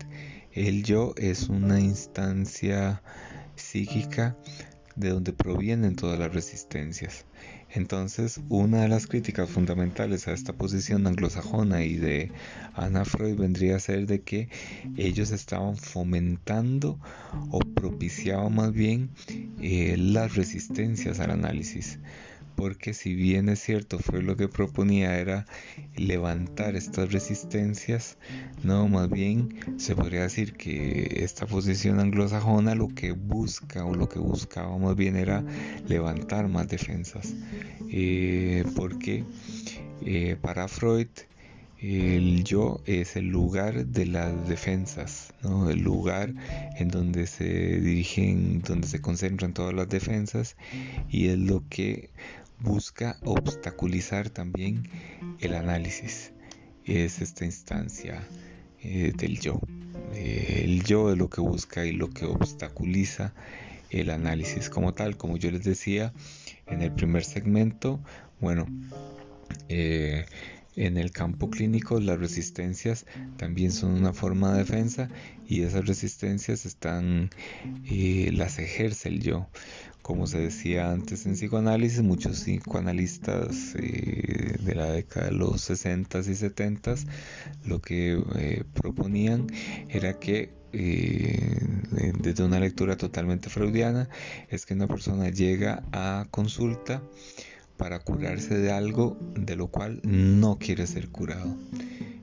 el 0.51 0.83
yo 0.83 1.13
es 1.15 1.47
una 1.47 1.79
instancia 1.79 3.01
psíquica 3.55 4.35
de 4.97 5.09
donde 5.11 5.31
provienen 5.31 5.95
todas 5.95 6.19
las 6.19 6.33
resistencias 6.33 7.25
entonces, 7.71 8.41
una 8.49 8.81
de 8.81 8.88
las 8.88 9.05
críticas 9.05 9.49
fundamentales 9.49 10.27
a 10.27 10.33
esta 10.33 10.53
posición 10.53 11.05
anglosajona 11.05 11.83
y 11.83 11.95
de 11.97 12.31
Anna 12.73 13.05
Freud 13.05 13.35
vendría 13.35 13.75
a 13.75 13.79
ser 13.79 14.07
de 14.07 14.21
que 14.21 14.49
ellos 14.97 15.31
estaban 15.31 15.77
fomentando 15.77 16.99
o 17.51 17.59
propiciaban 17.59 18.55
más 18.55 18.73
bien 18.73 19.11
eh, 19.61 19.95
las 19.97 20.35
resistencias 20.35 21.19
al 21.19 21.31
análisis 21.31 21.99
porque 22.56 22.94
si 22.94 23.13
bien 23.13 23.50
es 23.50 23.60
cierto 23.60 24.00
fue 24.00 24.22
lo 24.22 24.36
que 24.36 24.48
proponía 24.48 25.18
era 25.18 25.46
levantar 25.96 26.75
estas 26.75 27.12
resistencias, 27.12 28.18
no, 28.63 28.88
más 28.88 29.10
bien 29.10 29.60
se 29.77 29.96
podría 29.96 30.24
decir 30.24 30.53
que 30.53 31.24
esta 31.24 31.46
posición 31.46 32.00
anglosajona 32.00 32.75
lo 32.75 32.89
que 32.89 33.12
busca 33.12 33.86
o 33.86 33.96
lo 33.96 34.10
que 34.10 34.20
buscaba 34.20 34.77
más 34.77 34.96
bien 34.96 35.15
era 35.15 35.44
levantar 35.88 36.48
más 36.48 36.68
defensas, 36.68 37.34
eh, 37.89 38.63
porque 38.75 39.24
eh, 40.06 40.38
para 40.41 40.68
Freud 40.68 41.08
el 41.82 42.44
yo 42.44 42.82
es 42.86 43.15
el 43.15 43.27
lugar 43.27 43.86
de 43.86 44.06
las 44.06 44.48
defensas, 44.50 45.34
¿no? 45.41 45.70
el 45.70 45.79
lugar 45.79 46.34
en 46.77 46.89
donde 46.89 47.25
se 47.25 47.79
dirigen, 47.79 48.62
donde 48.62 48.88
se 48.88 49.01
concentran 49.01 49.53
todas 49.53 49.74
las 49.74 49.88
defensas 49.88 50.58
y 51.10 51.29
es 51.29 51.38
lo 51.38 51.63
que 51.70 52.10
busca 52.59 53.17
obstaculizar 53.23 54.29
también 54.29 54.83
el 55.39 55.53
análisis. 55.55 56.33
Es 56.85 57.21
esta 57.21 57.45
instancia 57.45 58.27
eh, 58.81 59.13
del 59.15 59.39
yo. 59.39 59.59
Eh, 60.13 60.63
el 60.65 60.83
yo 60.83 61.11
es 61.11 61.17
lo 61.17 61.29
que 61.29 61.41
busca 61.41 61.85
y 61.85 61.91
lo 61.91 62.09
que 62.09 62.25
obstaculiza 62.25 63.33
el 63.89 64.09
análisis 64.09 64.69
como 64.69 64.93
tal. 64.93 65.17
Como 65.17 65.37
yo 65.37 65.51
les 65.51 65.63
decía 65.63 66.13
en 66.67 66.81
el 66.81 66.91
primer 66.91 67.23
segmento, 67.23 67.99
bueno, 68.39 68.65
eh, 69.67 70.25
en 70.75 70.97
el 70.97 71.11
campo 71.11 71.49
clínico 71.49 71.99
las 71.99 72.19
resistencias 72.19 73.05
también 73.38 73.71
son 73.71 73.91
una 73.91 74.13
forma 74.13 74.53
de 74.53 74.59
defensa 74.59 75.09
y 75.47 75.63
esas 75.63 75.85
resistencias 75.85 76.65
están, 76.65 77.29
las 78.31 78.59
ejerce 78.59 79.09
el 79.09 79.21
yo. 79.21 79.47
Como 80.01 80.25
se 80.25 80.39
decía 80.39 80.91
antes 80.91 81.25
en 81.25 81.33
psicoanálisis, 81.33 82.01
muchos 82.01 82.41
psicoanalistas 82.41 83.75
eh, 83.75 84.55
de 84.59 84.75
la 84.75 84.91
década 84.91 85.27
de 85.27 85.33
los 85.33 85.69
60s 85.69 86.27
y 86.27 86.33
70s 86.33 87.05
lo 87.65 87.79
que 87.81 88.19
eh, 88.38 88.63
proponían 88.73 89.47
era 89.89 90.17
que 90.17 90.51
eh, 90.71 91.59
desde 92.19 92.43
una 92.43 92.59
lectura 92.59 92.95
totalmente 92.95 93.49
freudiana 93.49 94.07
es 94.49 94.65
que 94.65 94.75
una 94.75 94.88
persona 94.88 95.29
llega 95.29 95.83
a 95.91 96.27
consulta 96.31 97.01
para 97.79 98.00
curarse 98.00 98.57
de 98.57 98.74
algo 98.74 99.17
de 99.36 99.55
lo 99.55 99.67
cual 99.67 100.01
no 100.03 100.59
quiere 100.59 100.86
ser 100.86 101.07
curado. 101.07 101.55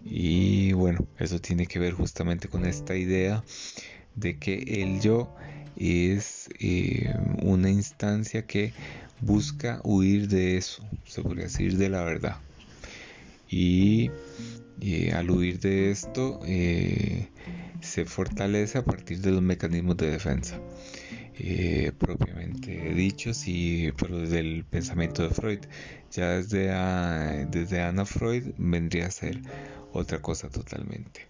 Y 0.05 0.75
bueno, 0.75 1.07
eso 1.19 1.41
tiene 1.41 1.67
que 1.67 1.79
ver 1.79 1.95
justamente 1.95 2.47
con 2.47 2.67
esta 2.67 2.95
idea 2.95 3.43
de 4.15 4.39
que 4.39 4.83
el 4.83 5.01
yo 5.01 5.35
es 5.77 6.51
eh, 6.61 7.11
una 7.43 7.71
instancia 7.71 8.47
que 8.47 8.75
busca 9.21 9.81
huir 9.83 10.29
de 10.29 10.59
eso, 10.59 10.85
se 11.07 11.23
podría 11.23 11.45
decir 11.45 11.79
de 11.79 11.89
la 11.89 12.05
verdad. 12.05 12.37
Y 13.49 14.11
al 15.15 15.31
huir 15.31 15.59
de 15.59 15.91
esto 15.91 16.41
eh, 16.45 17.31
se 17.81 18.05
fortalece 18.05 18.77
a 18.77 18.85
partir 18.85 19.21
de 19.21 19.31
los 19.31 19.41
mecanismos 19.43 19.97
de 19.97 20.11
defensa. 20.11 20.61
Propiamente 21.99 22.95
dichos 22.95 23.47
y 23.47 23.93
pero 23.93 24.19
desde 24.19 24.41
el 24.41 24.65
pensamiento 24.65 25.23
de 25.23 25.31
Freud 25.31 25.61
ya 26.11 26.31
desde, 26.31 27.47
desde 27.51 27.83
Ana 27.83 28.05
Freud 28.07 28.55
vendría 28.57 29.07
a 29.07 29.11
ser 29.11 29.43
otra 29.93 30.21
cosa 30.21 30.49
totalmente 30.49 31.29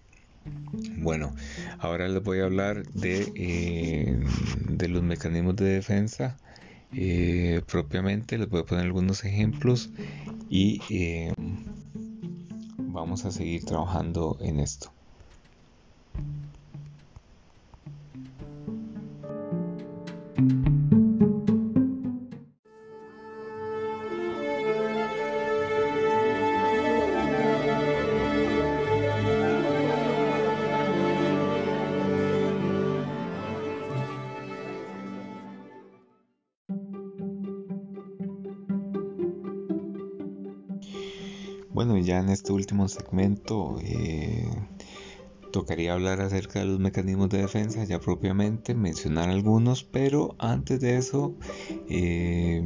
bueno, 0.97 1.33
ahora 1.79 2.07
les 2.07 2.23
voy 2.23 2.39
a 2.39 2.45
hablar 2.45 2.85
de, 2.91 3.31
eh, 3.35 4.87
los 4.87 5.03
mecanismos 5.03 5.55
de 5.55 5.65
defensa 5.65 6.37
eh, 6.91 7.61
propiamente. 7.67 8.37
Les 8.37 8.49
voy 8.49 8.61
a 8.61 8.65
poner 8.65 8.85
algunos 8.85 9.23
ejemplos 9.23 9.89
y 10.49 10.81
eh, 10.89 11.33
vamos 12.77 13.25
a 13.25 13.31
seguir 13.31 13.65
trabajando 13.65 14.37
en 14.41 14.59
esto. 14.59 14.96
Este 42.37 42.53
último 42.53 42.87
segmento 42.87 43.79
eh, 43.83 44.47
tocaría 45.51 45.93
hablar 45.93 46.21
acerca 46.21 46.59
de 46.59 46.65
los 46.65 46.79
mecanismos 46.79 47.29
de 47.29 47.39
defensa 47.39 47.83
ya 47.83 47.99
propiamente, 47.99 48.75
mencionar 48.75 49.29
algunos, 49.29 49.83
pero 49.83 50.35
antes 50.37 50.79
de 50.79 50.97
eso 50.97 51.33
eh, 51.89 52.61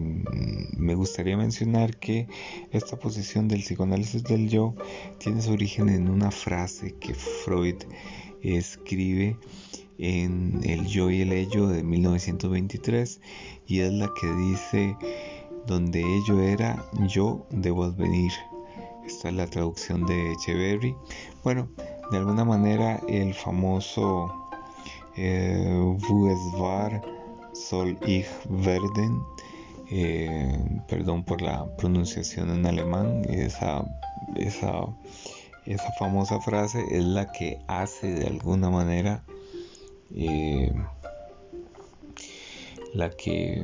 me 0.75 0.93
gustaría 0.95 1.37
mencionar 1.37 1.95
que 1.95 2.27
esta 2.71 2.99
posición 2.99 3.47
del 3.47 3.61
psicoanálisis 3.61 4.25
del 4.25 4.49
yo 4.49 4.75
tiene 5.19 5.41
su 5.41 5.53
origen 5.53 5.87
en 5.87 6.09
una 6.09 6.31
frase 6.31 6.95
que 6.99 7.13
Freud 7.13 7.77
escribe 8.41 9.37
en 9.97 10.59
El 10.65 10.85
yo 10.85 11.09
y 11.09 11.21
el 11.21 11.31
ello 11.31 11.67
de 11.67 11.81
1923 11.81 13.21
y 13.67 13.79
es 13.79 13.93
la 13.93 14.11
que 14.19 14.27
dice 14.33 14.97
donde 15.65 16.01
ello 16.01 16.41
era 16.41 16.85
yo 17.07 17.45
debo 17.51 17.89
venir. 17.93 18.33
Esta 19.05 19.29
es 19.29 19.35
la 19.35 19.47
traducción 19.47 20.05
de 20.05 20.33
Echeverry. 20.33 20.95
Bueno, 21.43 21.69
de 22.11 22.17
alguna 22.17 22.45
manera 22.45 22.99
el 23.07 23.33
famoso 23.33 24.33
eh, 25.15 25.95
Vuesvar 26.09 27.01
Sol 27.53 27.97
ich 28.05 28.27
werden, 28.49 29.21
eh, 29.89 30.81
perdón 30.87 31.23
por 31.23 31.41
la 31.41 31.65
pronunciación 31.77 32.49
en 32.49 32.65
alemán, 32.65 33.23
esa, 33.29 33.85
esa, 34.35 34.85
esa 35.65 35.91
famosa 35.99 36.39
frase 36.39 36.83
es 36.91 37.03
la 37.03 37.31
que 37.31 37.59
hace 37.67 38.13
de 38.13 38.27
alguna 38.27 38.69
manera 38.69 39.23
eh, 40.15 40.73
la 42.93 43.09
que 43.09 43.63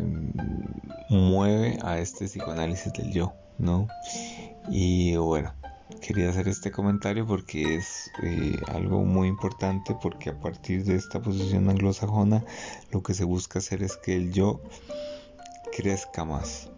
mueve 1.10 1.78
a 1.82 2.00
este 2.00 2.26
psicoanálisis 2.26 2.92
del 2.94 3.12
yo, 3.12 3.34
¿no? 3.58 3.88
Y 4.70 5.16
bueno, 5.16 5.54
quería 6.02 6.30
hacer 6.30 6.48
este 6.48 6.72
comentario 6.72 7.26
porque 7.26 7.76
es 7.76 8.12
eh, 8.24 8.58
algo 8.68 9.04
muy 9.04 9.28
importante 9.28 9.96
porque 10.02 10.30
a 10.30 10.40
partir 10.40 10.84
de 10.84 10.96
esta 10.96 11.22
posición 11.22 11.70
anglosajona 11.70 12.44
lo 12.92 13.02
que 13.02 13.14
se 13.14 13.24
busca 13.24 13.60
hacer 13.60 13.84
es 13.84 13.98
que 13.98 14.16
el 14.16 14.34
yo 14.34 14.62
crezca 15.76 16.26
más. 16.26 16.70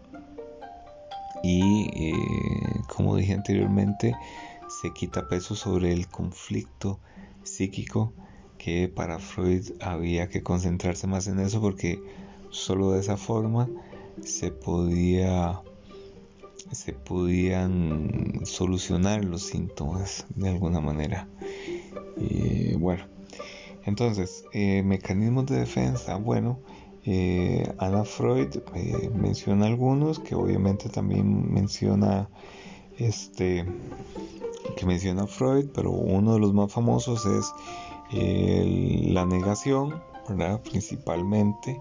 Y 1.42 1.88
eh, 1.94 2.82
como 2.88 3.16
dije 3.16 3.32
anteriormente, 3.32 4.14
se 4.82 4.92
quita 4.92 5.26
peso 5.28 5.56
sobre 5.56 5.92
el 5.92 6.06
conflicto 6.08 7.00
psíquico 7.42 8.12
que 8.58 8.88
para 8.88 9.18
Freud 9.18 9.72
había 9.80 10.28
que 10.28 10.42
concentrarse 10.42 11.06
más 11.06 11.26
en 11.26 11.40
eso 11.40 11.60
porque 11.60 12.00
solo 12.50 12.92
de 12.92 13.00
esa 13.00 13.16
forma 13.16 13.68
se 14.22 14.50
podía 14.50 15.62
se 16.72 16.92
podían 16.92 18.40
solucionar 18.44 19.24
los 19.24 19.42
síntomas 19.42 20.26
de 20.34 20.48
alguna 20.48 20.80
manera 20.80 21.28
bueno 22.78 23.04
entonces 23.84 24.44
eh, 24.52 24.82
mecanismos 24.82 25.46
de 25.46 25.60
defensa 25.60 26.16
bueno 26.16 26.60
eh, 27.04 27.72
Ana 27.78 28.04
Freud 28.04 28.56
eh, 28.74 29.10
menciona 29.14 29.66
algunos 29.66 30.18
que 30.18 30.34
obviamente 30.34 30.88
también 30.88 31.52
menciona 31.52 32.28
este 32.98 33.64
que 34.76 34.86
menciona 34.86 35.26
Freud 35.26 35.66
pero 35.74 35.90
uno 35.90 36.34
de 36.34 36.40
los 36.40 36.52
más 36.52 36.72
famosos 36.72 37.24
es 37.26 37.52
la 38.12 39.24
negación. 39.24 40.02
Principalmente. 40.62 41.80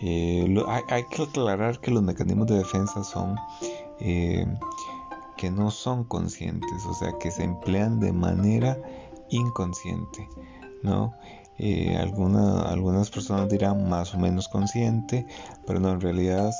Eh, 0.00 0.46
hay, 0.88 1.04
que 1.04 1.22
aclarar 1.22 1.80
que 1.80 1.90
los 1.90 2.02
mecanismos 2.02 2.46
de 2.46 2.58
defensa 2.58 3.02
son 3.02 3.36
eh, 4.00 4.46
que 5.36 5.50
no 5.50 5.70
son 5.70 6.04
conscientes, 6.04 6.84
o 6.86 6.94
sea, 6.94 7.12
que 7.18 7.30
se 7.30 7.44
emplean 7.44 8.00
de 8.00 8.12
manera 8.12 8.78
inconsciente, 9.30 10.28
¿no? 10.82 11.14
Eh, 11.58 11.96
algunas 11.96 13.10
personas 13.10 13.48
dirán 13.48 13.88
más 13.88 14.14
o 14.14 14.18
menos 14.18 14.48
consciente, 14.48 15.26
pero 15.66 15.80
no, 15.80 15.90
en 15.92 16.00
realidad 16.00 16.50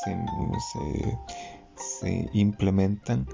se 1.75 2.31
implementan 2.33 3.27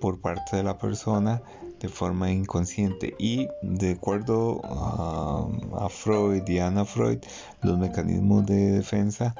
por 0.00 0.20
parte 0.20 0.56
de 0.56 0.62
la 0.62 0.78
persona 0.78 1.42
de 1.80 1.88
forma 1.88 2.30
inconsciente 2.30 3.14
y 3.18 3.48
de 3.62 3.92
acuerdo 3.92 4.60
a, 4.64 5.88
Freud 5.88 6.46
y 6.48 6.58
Ana 6.58 6.84
Freud 6.84 7.18
los 7.62 7.78
mecanismos 7.78 8.46
de 8.46 8.72
defensa 8.72 9.34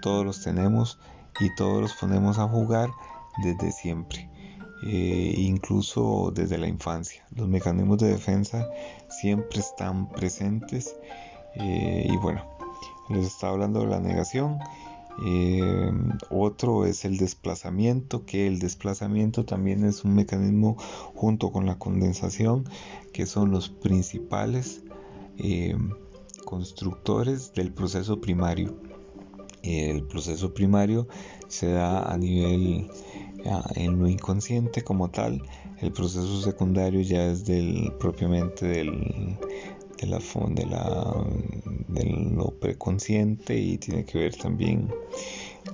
todos 0.00 0.24
los 0.24 0.42
tenemos 0.42 0.98
y 1.40 1.52
todos 1.56 1.82
los 1.82 1.94
ponemos 1.94 2.38
a 2.38 2.48
jugar 2.48 2.90
desde 3.42 3.72
siempre 3.72 4.28
eh, 4.86 5.34
incluso 5.38 6.30
desde 6.34 6.58
la 6.58 6.68
infancia 6.68 7.24
los 7.34 7.48
mecanismos 7.48 7.98
de 7.98 8.08
defensa 8.08 8.68
siempre 9.08 9.60
están 9.60 10.10
presentes 10.10 10.96
eh, 11.54 12.06
y 12.06 12.16
bueno 12.18 12.44
les 13.08 13.26
estaba 13.26 13.54
hablando 13.54 13.80
de 13.80 13.86
la 13.86 14.00
negación 14.00 14.58
eh, 15.24 15.92
otro 16.28 16.86
es 16.86 17.04
el 17.04 17.18
desplazamiento, 17.18 18.26
que 18.26 18.48
el 18.48 18.58
desplazamiento 18.58 19.44
también 19.44 19.84
es 19.84 20.04
un 20.04 20.16
mecanismo 20.16 20.76
junto 21.14 21.52
con 21.52 21.66
la 21.66 21.78
condensación, 21.78 22.68
que 23.12 23.24
son 23.24 23.52
los 23.52 23.68
principales 23.68 24.82
constructores 26.44 27.52
del 27.54 27.72
proceso 27.72 28.20
primario. 28.20 28.76
El 29.62 30.02
proceso 30.02 30.52
primario 30.52 31.08
se 31.48 31.68
da 31.68 32.12
a 32.12 32.18
nivel 32.18 32.90
en 33.74 33.98
lo 33.98 34.08
inconsciente 34.08 34.82
como 34.82 35.10
tal. 35.10 35.42
El 35.80 35.92
proceso 35.92 36.40
secundario 36.40 37.00
ya 37.00 37.26
es 37.26 37.44
del 37.44 37.92
propiamente 37.98 38.66
del, 38.66 39.38
de 40.00 40.66
la, 40.66 41.24
lo 42.34 42.50
preconsciente 42.60 43.56
y 43.56 43.78
tiene 43.78 44.04
que 44.04 44.18
ver 44.18 44.36
también 44.36 44.92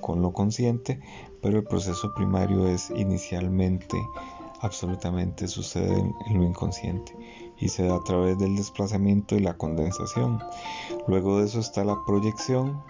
con 0.01 0.23
lo 0.23 0.33
consciente, 0.33 1.01
pero 1.43 1.59
el 1.59 1.65
proceso 1.65 2.13
primario 2.15 2.69
es 2.69 2.91
inicialmente 2.91 3.97
absolutamente 4.61 5.49
sucede 5.49 5.99
en, 5.99 6.15
lo 6.35 6.45
inconsciente 6.45 7.15
y 7.59 7.69
se 7.69 7.85
da 7.85 7.97
a 7.97 8.05
través 8.05 8.39
del 8.39 8.57
desplazamiento 8.57 9.35
y 9.35 9.41
la 9.41 9.57
condensación. 9.57 10.39
Luego 11.09 11.39
de 11.39 11.47
eso 11.47 11.61
está 11.61 11.85
la 11.85 11.97
proyección, 12.07 12.83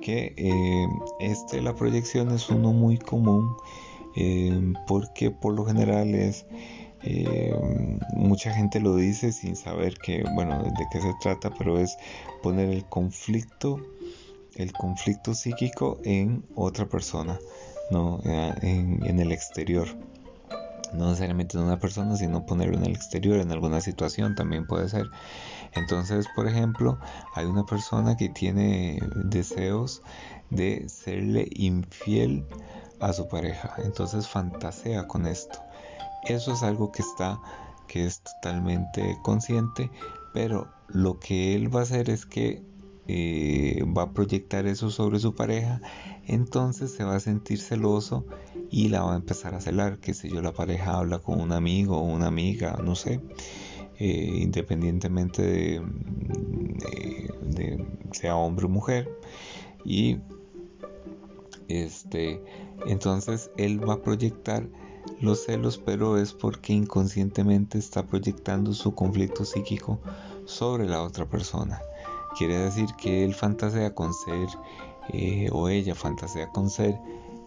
que 0.00 0.34
eh, 0.36 0.88
este, 1.20 1.60
la 1.60 1.74
proyección 1.74 2.30
es 2.30 2.48
uno 2.48 2.72
muy 2.72 2.98
común 2.98 3.54
eh, 4.16 4.72
porque 4.86 5.30
por 5.30 5.54
lo 5.54 5.64
general 5.64 6.14
es 6.14 6.46
eh, 7.02 7.54
mucha 8.12 8.52
gente 8.52 8.78
lo 8.78 8.96
dice 8.96 9.32
sin 9.32 9.56
saber 9.56 9.94
que, 9.98 10.22
bueno, 10.34 10.62
de 10.62 10.86
qué 10.92 11.00
se 11.00 11.14
trata, 11.20 11.50
pero 11.56 11.78
es 11.78 11.96
poner 12.42 12.68
el 12.68 12.84
conflicto, 12.84 13.80
el 14.56 14.72
conflicto 14.72 15.34
psíquico 15.34 15.98
en 16.04 16.44
otra 16.54 16.86
persona, 16.86 17.38
no, 17.90 18.20
eh, 18.24 18.54
en, 18.62 19.18
el 19.18 19.32
exterior. 19.32 19.88
No 20.92 21.06
necesariamente 21.06 21.56
en 21.56 21.64
una 21.64 21.78
persona, 21.78 22.16
sino 22.16 22.44
ponerlo 22.44 22.76
en 22.76 22.84
el 22.84 22.92
exterior, 22.92 23.38
en 23.38 23.52
alguna 23.52 23.80
situación 23.80 24.34
también 24.34 24.66
puede 24.66 24.88
ser. 24.88 25.06
Entonces, 25.74 26.26
por 26.34 26.48
ejemplo, 26.48 26.98
hay 27.34 27.46
una 27.46 27.64
persona 27.64 28.16
que 28.16 28.28
tiene 28.28 28.98
deseos 29.14 30.02
de 30.50 30.88
serle 30.88 31.48
infiel 31.52 32.44
a 33.00 33.12
su 33.12 33.28
pareja. 33.28 33.74
Entonces 33.78 34.28
fantasea 34.28 35.06
con 35.06 35.26
esto. 35.26 35.58
Eso 36.28 36.52
es 36.52 36.62
algo 36.62 36.92
que 36.92 37.02
está, 37.02 37.40
que 37.88 38.04
es 38.04 38.22
totalmente 38.22 39.18
consciente, 39.22 39.90
pero 40.32 40.68
lo 40.88 41.18
que 41.18 41.54
él 41.54 41.74
va 41.74 41.80
a 41.80 41.82
hacer 41.84 42.10
es 42.10 42.26
que 42.26 42.62
eh, 43.08 43.84
va 43.96 44.02
a 44.02 44.12
proyectar 44.12 44.66
eso 44.66 44.90
sobre 44.90 45.18
su 45.18 45.34
pareja, 45.34 45.80
entonces 46.26 46.92
se 46.92 47.02
va 47.02 47.16
a 47.16 47.20
sentir 47.20 47.58
celoso 47.58 48.24
y 48.70 48.88
la 48.88 49.02
va 49.02 49.14
a 49.14 49.16
empezar 49.16 49.54
a 49.54 49.60
celar, 49.60 49.98
que 49.98 50.14
si 50.14 50.30
yo 50.30 50.40
la 50.42 50.52
pareja 50.52 50.98
habla 50.98 51.18
con 51.18 51.40
un 51.40 51.50
amigo 51.50 51.98
o 51.98 52.04
una 52.04 52.28
amiga, 52.28 52.78
no 52.84 52.94
sé, 52.94 53.20
eh, 53.98 54.30
independientemente 54.42 55.42
de, 55.42 55.82
de, 57.42 57.84
sea 58.12 58.36
hombre 58.36 58.66
o 58.66 58.68
mujer, 58.68 59.10
y 59.84 60.18
este, 61.70 62.42
entonces 62.86 63.50
él 63.56 63.86
va 63.88 63.94
a 63.94 64.02
proyectar 64.02 64.66
los 65.20 65.44
celos, 65.44 65.78
pero 65.78 66.18
es 66.18 66.32
porque 66.32 66.72
inconscientemente 66.72 67.78
está 67.78 68.06
proyectando 68.06 68.72
su 68.72 68.94
conflicto 68.94 69.44
psíquico 69.44 69.98
sobre 70.44 70.86
la 70.86 71.02
otra 71.02 71.26
persona. 71.26 71.80
Quiere 72.36 72.58
decir 72.58 72.86
que 72.96 73.24
él 73.24 73.34
fantasea 73.34 73.94
con 73.94 74.12
ser 74.14 74.48
eh, 75.12 75.48
o 75.52 75.68
ella 75.68 75.94
fantasea 75.94 76.48
con 76.50 76.70
ser 76.70 76.98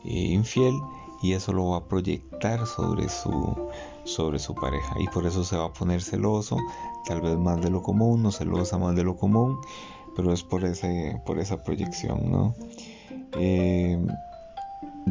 eh, 0.04 0.10
infiel 0.10 0.74
y 1.22 1.34
eso 1.34 1.54
lo 1.54 1.70
va 1.70 1.78
a 1.78 1.86
proyectar 1.86 2.68
sobre 2.68 3.08
su 3.08 3.56
sobre 4.04 4.38
su 4.38 4.54
pareja 4.54 4.96
y 5.00 5.08
por 5.08 5.26
eso 5.26 5.46
se 5.46 5.56
va 5.56 5.66
a 5.66 5.74
poner 5.74 6.02
celoso, 6.02 6.58
tal 7.08 7.22
vez 7.22 7.38
más 7.38 7.62
de 7.62 7.70
lo 7.70 7.82
común, 7.82 8.26
o 8.26 8.32
celosa 8.32 8.78
más 8.78 8.96
de 8.96 9.06
lo 9.06 9.16
común, 9.16 9.58
pero 10.16 10.34
es 10.34 10.44
por 10.44 10.66
ese 10.66 11.22
por 11.26 11.40
esa 11.40 11.64
proyección, 11.64 12.30
¿no? 12.30 12.54
Eh, 13.38 13.83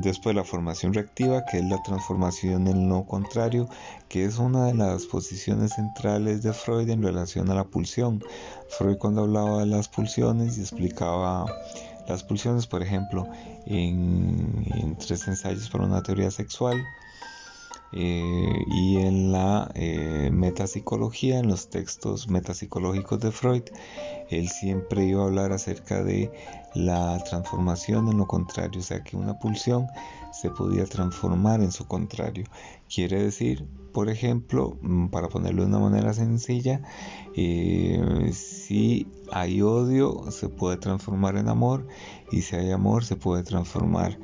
Después 0.02 0.34
la 0.34 0.42
formación 0.42 0.92
reactiva, 0.94 1.44
que 1.44 1.58
es 1.58 1.64
la 1.64 1.80
transformación 1.80 2.66
en 2.66 2.88
lo 2.88 3.04
contrario, 3.04 3.68
que 4.08 4.24
es 4.24 4.36
una 4.36 4.66
de 4.66 4.74
las 4.74 5.06
posiciones 5.06 5.74
centrales 5.74 6.42
de 6.42 6.52
Freud 6.52 6.90
en 6.90 7.04
relación 7.04 7.48
a 7.50 7.54
la 7.54 7.62
pulsión. 7.62 8.20
Freud 8.68 8.96
cuando 8.98 9.22
hablaba 9.22 9.60
de 9.60 9.66
las 9.66 9.86
pulsiones 9.86 10.58
y 10.58 10.62
explicaba 10.62 11.46
las 12.08 12.24
pulsiones, 12.24 12.66
por 12.66 12.82
ejemplo, 12.82 13.28
en, 13.66 14.96
tres 14.98 15.28
ensayos 15.28 15.70
para 15.70 15.84
una 15.84 16.02
teoría 16.02 16.32
sexual, 16.32 16.82
eh, 17.92 18.64
y 18.68 18.96
en 18.96 19.32
la 19.32 19.70
eh, 19.74 20.30
metapsicología, 20.32 21.38
en 21.38 21.48
los 21.48 21.68
textos 21.68 22.28
metapsicológicos 22.28 23.20
de 23.20 23.30
Freud, 23.30 23.64
él 24.30 24.48
siempre 24.48 25.04
iba 25.04 25.22
a 25.22 25.26
hablar 25.26 25.52
acerca 25.52 26.02
de 26.02 26.32
la 26.74 27.22
transformación 27.24 28.08
en 28.08 28.16
lo 28.16 28.26
contrario, 28.26 28.80
o 28.80 28.84
sea 28.84 29.02
que 29.04 29.16
una 29.16 29.38
pulsión 29.38 29.88
se 30.32 30.48
podía 30.48 30.86
transformar 30.86 31.60
en 31.60 31.70
su 31.70 31.86
contrario. 31.86 32.44
Quiere 32.92 33.22
decir, 33.22 33.66
por 33.92 34.08
ejemplo, 34.08 34.78
mm, 34.80 35.08
para 35.08 35.28
ponerlo 35.28 35.62
de 35.62 35.68
una 35.68 35.78
manera 35.78 36.14
sencilla, 36.14 36.80
eh, 37.36 38.30
si 38.32 39.06
hay 39.30 39.60
odio 39.60 40.30
se 40.30 40.48
puede 40.48 40.78
transformar 40.78 41.36
en 41.36 41.48
amor 41.48 41.86
y 42.30 42.42
si 42.42 42.56
hay 42.56 42.70
amor 42.70 43.04
se 43.04 43.16
puede 43.16 43.42
transformar 43.42 44.18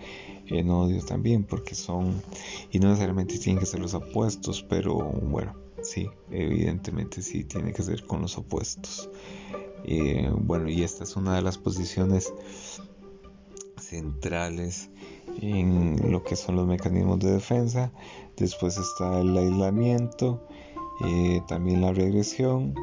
en 0.50 0.70
odio 0.70 1.04
también, 1.04 1.44
porque 1.44 1.74
son, 1.74 2.22
y 2.70 2.78
no 2.78 2.88
necesariamente 2.88 3.38
tienen 3.38 3.60
que 3.60 3.66
ser 3.66 3.80
los 3.80 3.94
opuestos, 3.94 4.62
pero 4.62 4.96
bueno, 4.96 5.54
sí, 5.82 6.08
evidentemente 6.30 7.22
sí 7.22 7.44
tiene 7.44 7.72
que 7.72 7.82
ser 7.82 8.04
con 8.04 8.22
los 8.22 8.36
opuestos. 8.38 9.10
Eh, 9.84 10.30
bueno, 10.34 10.68
y 10.68 10.82
esta 10.82 11.04
es 11.04 11.16
una 11.16 11.34
de 11.34 11.42
las 11.42 11.58
posiciones 11.58 12.32
centrales 13.80 14.90
en 15.40 16.10
lo 16.10 16.24
que 16.24 16.36
son 16.36 16.56
los 16.56 16.66
mecanismos 16.66 17.20
de 17.20 17.32
defensa. 17.32 17.92
Después 18.36 18.76
está 18.76 19.20
el 19.20 19.36
aislamiento, 19.36 20.42
eh, 21.04 21.40
también 21.48 21.80
la 21.80 21.92
regresión, 21.92 22.74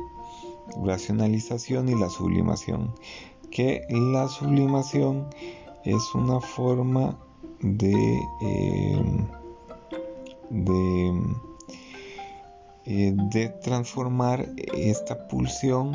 racionalización 0.84 1.90
y 1.90 1.96
la 1.96 2.10
sublimación. 2.10 2.94
Que 3.52 3.84
la 3.90 4.28
sublimación 4.28 5.28
es 5.84 6.16
una 6.16 6.42
forma 6.42 7.18
de, 7.62 8.20
em, 8.42 9.28
eh, 12.86 13.14
de, 13.32 13.50
transformar 13.64 14.48
esta 14.74 15.28
pulsión 15.28 15.94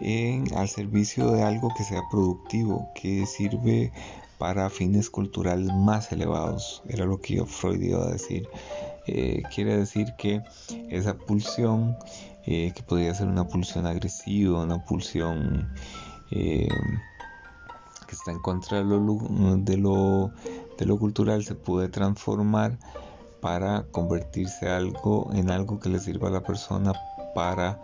en, 0.00 0.44
al 0.54 0.68
servicio 0.68 1.30
de 1.30 1.42
algo 1.42 1.72
que 1.76 1.84
sea 1.84 2.02
productivo, 2.10 2.88
que 2.94 3.26
sirve 3.26 3.92
para 4.38 4.68
fines 4.68 5.08
culturales 5.08 5.72
más 5.72 6.12
elevados. 6.12 6.82
Era 6.88 7.06
lo 7.06 7.20
que 7.20 7.44
Freud 7.44 7.80
iba 7.80 8.04
a 8.04 8.10
decir. 8.10 8.48
Eh, 9.06 9.42
quiere 9.54 9.76
decir 9.78 10.14
que 10.18 10.42
esa 10.90 11.16
pulsión, 11.16 11.96
eh, 12.44 12.72
que 12.74 12.82
podría 12.82 13.14
ser 13.14 13.28
una 13.28 13.48
pulsión 13.48 13.86
agresiva, 13.86 14.62
una 14.62 14.84
pulsión 14.84 15.72
que 18.06 18.14
está 18.14 18.30
en 18.30 18.38
contra 18.40 18.78
de 18.78 19.76
lo, 19.76 20.32
de 20.78 20.86
lo 20.86 20.98
cultural 20.98 21.44
se 21.44 21.54
puede 21.54 21.88
transformar 21.88 22.78
para 23.40 23.84
convertirse 23.92 24.68
algo 24.68 25.30
en 25.32 25.50
algo 25.50 25.78
que 25.78 25.88
le 25.88 26.00
sirva 26.00 26.28
a 26.28 26.32
la 26.32 26.42
persona 26.42 26.92
para 27.34 27.80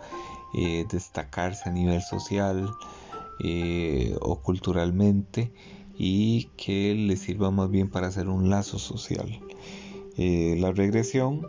eh, 0.55 0.85
destacarse 0.91 1.69
a 1.69 1.71
nivel 1.71 2.01
social 2.01 2.69
eh, 3.39 4.15
o 4.21 4.39
culturalmente 4.39 5.51
y 5.97 6.49
que 6.57 6.93
le 6.93 7.17
sirva 7.17 7.49
más 7.49 7.69
bien 7.69 7.89
para 7.89 8.07
hacer 8.07 8.27
un 8.27 8.49
lazo 8.49 8.77
social. 8.77 9.39
Eh, 10.17 10.55
la 10.59 10.71
regresión 10.71 11.47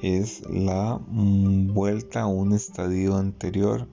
es 0.00 0.42
la 0.48 0.98
mm, 1.06 1.74
vuelta 1.74 2.22
a 2.22 2.26
un 2.26 2.54
estadio 2.54 3.16
anterior 3.16 3.88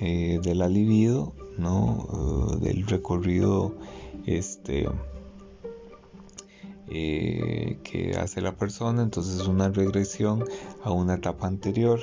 de 0.00 0.54
la 0.54 0.66
libido, 0.66 1.34
¿no? 1.60 2.58
del 2.60 2.86
recorrido 2.86 3.74
este, 4.26 4.88
eh, 6.88 7.78
que 7.84 8.16
hace 8.18 8.40
la 8.40 8.56
persona, 8.56 9.02
entonces 9.02 9.40
es 9.40 9.46
una 9.46 9.68
regresión 9.68 10.44
a 10.82 10.90
una 10.90 11.14
etapa 11.14 11.46
anterior, 11.46 12.00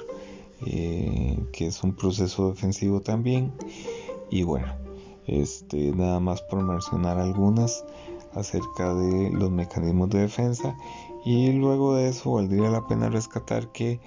eh, 0.65 1.37
que 1.51 1.67
es 1.67 1.83
un 1.83 1.93
proceso 1.93 2.49
defensivo 2.49 3.01
también. 3.01 3.51
Y 4.29 4.43
bueno, 4.43 4.73
este, 5.25 5.91
nada 5.91 6.19
más 6.21 6.41
por 6.41 6.63
mencionar 6.63 7.19
algunas 7.19 7.83
acerca 8.33 8.93
de 8.93 9.29
los 9.31 9.51
mecanismos 9.51 10.09
de 10.09 10.19
defensa. 10.19 10.77
Y 11.25 11.51
luego 11.51 11.95
de 11.95 12.07
eso 12.07 12.31
valdría 12.31 12.69
la 12.69 12.87
pena 12.87 13.09
rescatar 13.09 13.71
que 13.73 13.99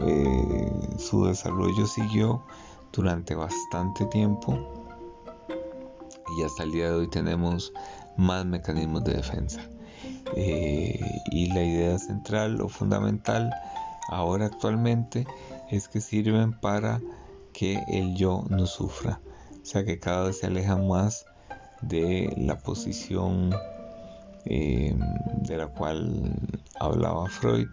eh, 0.00 0.72
su 0.98 1.24
desarrollo 1.24 1.86
siguió 1.86 2.42
durante 2.92 3.34
bastante 3.34 4.06
tiempo 4.06 4.58
y 6.36 6.42
hasta 6.42 6.62
el 6.62 6.72
día 6.72 6.86
de 6.90 6.94
hoy 6.94 7.08
tenemos 7.08 7.72
más 8.16 8.44
mecanismos 8.44 9.04
de 9.04 9.14
defensa. 9.14 9.60
Eh, 10.36 11.00
y 11.30 11.46
la 11.52 11.62
idea 11.62 11.98
central 11.98 12.60
o 12.60 12.68
fundamental 12.68 13.50
ahora 14.08 14.46
actualmente 14.46 15.26
es 15.70 15.88
que 15.88 16.00
sirven 16.00 16.52
para 16.52 17.00
que 17.52 17.82
el 17.88 18.14
yo 18.14 18.44
no 18.48 18.66
sufra. 18.66 19.20
O 19.62 19.66
sea 19.66 19.84
que 19.84 19.98
cada 19.98 20.26
vez 20.26 20.38
se 20.38 20.46
aleja 20.46 20.76
más 20.76 21.26
de 21.82 22.32
la 22.36 22.58
posición 22.58 23.54
eh, 24.44 24.94
de 25.42 25.56
la 25.56 25.66
cual 25.68 26.34
hablaba 26.78 27.28
Freud. 27.28 27.68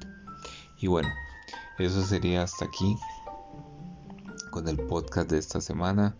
Y 0.80 0.88
bueno, 0.88 1.10
eso 1.78 2.02
sería 2.04 2.44
hasta 2.44 2.66
aquí 2.66 2.98
con 4.56 4.70
el 4.70 4.78
podcast 4.78 5.30
de 5.30 5.38
esta 5.38 5.60
semana 5.60 6.16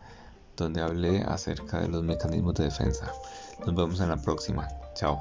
donde 0.58 0.82
hablé 0.82 1.22
acerca 1.22 1.80
de 1.80 1.88
los 1.88 2.04
mecanismos 2.04 2.54
de 2.56 2.66
defensa. 2.66 3.10
Nos 3.66 3.74
vemos 3.74 4.02
en 4.02 4.10
la 4.10 4.18
próxima. 4.18 4.68
Chao. 4.94 5.18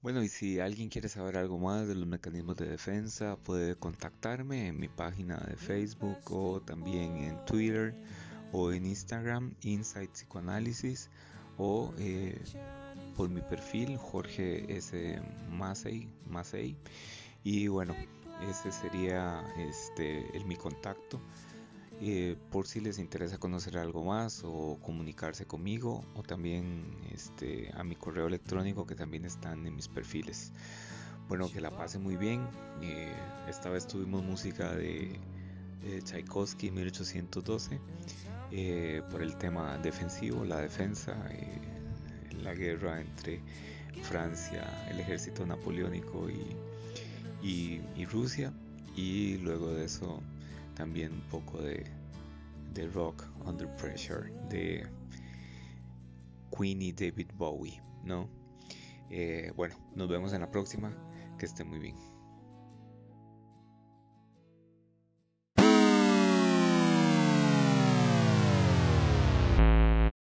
Bueno, 0.00 0.22
y 0.22 0.28
si 0.28 0.60
alguien 0.60 0.88
quiere 0.88 1.10
saber 1.10 1.36
algo 1.36 1.58
más 1.58 1.86
de 1.86 1.94
los 1.94 2.06
mecanismos 2.06 2.56
de 2.56 2.66
defensa, 2.66 3.36
puede 3.36 3.76
contactarme 3.76 4.68
en 4.68 4.80
mi 4.80 4.88
página 4.88 5.36
de 5.46 5.56
Facebook 5.56 6.20
o 6.30 6.62
también 6.62 7.18
en 7.18 7.44
Twitter 7.44 7.94
o 8.50 8.72
en 8.72 8.86
Instagram, 8.86 9.54
Insight 9.60 10.12
Psicoanálisis, 10.12 11.10
o 11.58 11.92
eh, 11.98 12.42
por 13.16 13.28
mi 13.28 13.40
perfil, 13.40 13.96
Jorge 13.96 14.76
S. 14.76 15.20
Masei. 15.50 16.76
Y 17.44 17.68
bueno, 17.68 17.94
ese 18.48 18.72
sería 18.72 19.44
este, 19.58 20.36
el, 20.36 20.44
mi 20.46 20.56
contacto. 20.56 21.20
Eh, 22.02 22.36
por 22.50 22.66
si 22.66 22.80
les 22.80 22.98
interesa 22.98 23.36
conocer 23.36 23.76
algo 23.76 24.02
más 24.02 24.42
o 24.42 24.78
comunicarse 24.80 25.44
conmigo 25.44 26.02
o 26.14 26.22
también 26.22 26.96
este, 27.12 27.70
a 27.74 27.84
mi 27.84 27.94
correo 27.94 28.26
electrónico 28.26 28.86
que 28.86 28.94
también 28.94 29.26
están 29.26 29.66
en 29.66 29.76
mis 29.76 29.88
perfiles. 29.88 30.52
Bueno, 31.28 31.50
que 31.52 31.60
la 31.60 31.70
pase 31.70 31.98
muy 31.98 32.16
bien. 32.16 32.48
Eh, 32.80 33.12
esta 33.48 33.68
vez 33.68 33.86
tuvimos 33.86 34.22
música 34.22 34.74
de, 34.74 35.18
Tchaikovsky 36.04 36.70
1812 36.70 37.80
eh, 38.50 39.02
por 39.10 39.22
el 39.22 39.36
tema 39.36 39.78
defensivo, 39.78 40.44
la 40.44 40.58
defensa, 40.60 41.16
la 42.42 42.54
guerra 42.54 43.00
entre 43.00 43.40
Francia, 44.02 44.64
el 44.90 45.00
ejército 45.00 45.46
napoleónico 45.46 46.30
y 46.30 46.56
y, 47.42 48.04
Rusia. 48.06 48.52
Y 48.96 49.38
luego 49.38 49.72
de 49.72 49.84
eso 49.84 50.20
también 50.74 51.12
un 51.12 51.28
poco 51.30 51.60
de, 51.62 51.86
de 52.74 52.88
rock 52.88 53.24
under 53.46 53.68
pressure 53.76 54.32
de 54.48 54.86
Queen 56.56 56.82
y 56.82 56.92
David 56.92 57.30
Bowie, 57.34 57.80
¿no? 58.04 58.28
Eh, 59.10 59.52
bueno, 59.56 59.76
nos 59.94 60.08
vemos 60.08 60.32
en 60.32 60.40
la 60.40 60.50
próxima. 60.50 60.94
Que 61.38 61.46
esté 61.46 61.64
muy 61.64 61.78
bien. 61.78 62.09